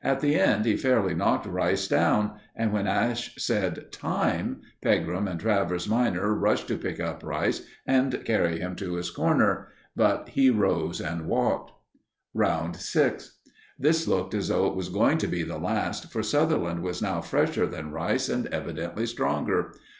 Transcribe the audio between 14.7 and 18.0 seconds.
was going to be the last, for Sutherland was now fresher than